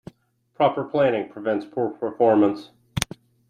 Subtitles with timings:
[0.55, 2.71] Proper Planning Prevents Poor Performance.